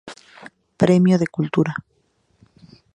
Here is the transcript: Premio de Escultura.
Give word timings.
Premio 0.81 1.19
de 1.19 1.25
Escultura. 1.27 1.73